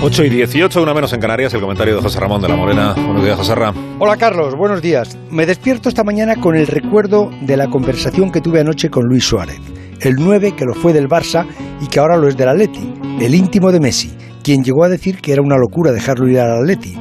[0.00, 2.94] 8 y 18, una menos en Canarias, el comentario de José Ramón de la Morena.
[2.94, 3.96] Buenos días, José Ramón.
[3.98, 5.18] Hola, Carlos, buenos días.
[5.28, 9.24] Me despierto esta mañana con el recuerdo de la conversación que tuve anoche con Luis
[9.24, 9.58] Suárez,
[10.00, 11.44] el 9 que lo fue del Barça
[11.80, 15.20] y que ahora lo es del Atleti, el íntimo de Messi, quien llegó a decir
[15.20, 16.96] que era una locura dejarlo ir al Atleti.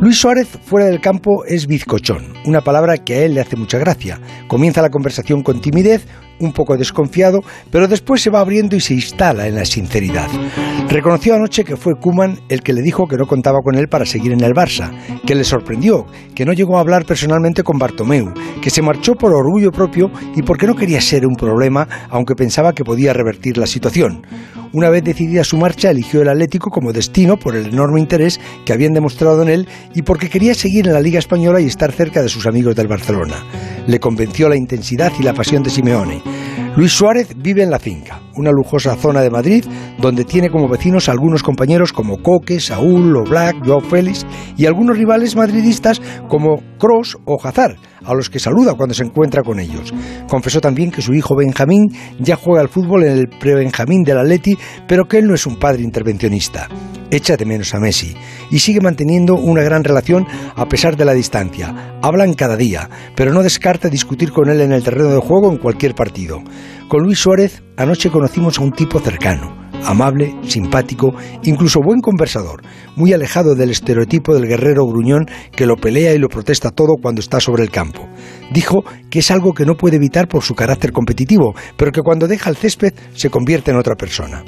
[0.00, 3.78] Luis Suárez fuera del campo es bizcochón, una palabra que a él le hace mucha
[3.78, 4.20] gracia.
[4.46, 6.06] Comienza la conversación con timidez,
[6.40, 10.28] un poco desconfiado, pero después se va abriendo y se instala en la sinceridad.
[10.88, 14.06] Reconoció anoche que fue Kuman el que le dijo que no contaba con él para
[14.06, 14.90] seguir en el Barça,
[15.26, 18.32] que le sorprendió, que no llegó a hablar personalmente con Bartomeu,
[18.62, 22.72] que se marchó por orgullo propio y porque no quería ser un problema, aunque pensaba
[22.72, 24.22] que podía revertir la situación.
[24.72, 28.72] Una vez decidida su marcha, eligió el Atlético como destino por el enorme interés que
[28.72, 32.22] habían demostrado en él y porque quería seguir en la Liga Española y estar cerca
[32.22, 33.44] de sus amigos del Barcelona.
[33.86, 36.22] Le convenció la intensidad y la pasión de Simeone.
[36.78, 39.64] Luis Suárez vive en la finca, una lujosa zona de Madrid,
[39.98, 44.24] donde tiene como vecinos algunos compañeros como Coque, Saúl, Black, Joao Félix
[44.56, 49.42] y algunos rivales madridistas como Cross o Hazard, a los que saluda cuando se encuentra
[49.42, 49.92] con ellos.
[50.28, 51.88] Confesó también que su hijo Benjamín
[52.20, 55.56] ya juega al fútbol en el pre-Benjamín del Atleti, pero que él no es un
[55.56, 56.68] padre intervencionista.
[57.10, 58.14] Echa de menos a Messi
[58.50, 61.98] y sigue manteniendo una gran relación a pesar de la distancia.
[62.02, 65.56] Hablan cada día, pero no descarta discutir con él en el terreno de juego en
[65.56, 66.42] cualquier partido.
[66.88, 71.12] Con Luis Suárez anoche conocimos a un tipo cercano, amable, simpático,
[71.44, 72.62] incluso buen conversador,
[72.96, 77.20] muy alejado del estereotipo del guerrero gruñón que lo pelea y lo protesta todo cuando
[77.20, 78.08] está sobre el campo.
[78.54, 82.26] Dijo que es algo que no puede evitar por su carácter competitivo, pero que cuando
[82.26, 84.42] deja el césped se convierte en otra persona.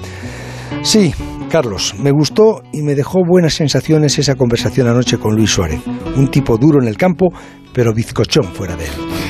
[0.83, 1.13] Sí,
[1.51, 5.83] Carlos, me gustó y me dejó buenas sensaciones esa conversación anoche con Luis Suárez.
[6.17, 7.27] Un tipo duro en el campo,
[7.75, 9.30] pero bizcochón fuera de él.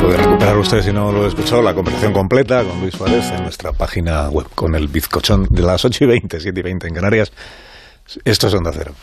[0.00, 3.42] Puede recuperar usted, si no lo he escuchado, la conversación completa con Luis Suárez en
[3.42, 6.94] nuestra página web con el bizcochón de las 8 y 20, 7 y 20 en
[6.94, 7.32] Canarias.
[8.24, 8.94] Esto es Onda Cero.